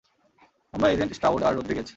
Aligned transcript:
আমরা 0.73 0.87
agent 0.93 1.11
Stroud 1.17 1.41
আর 1.47 1.53
Rodriguez. 1.57 1.89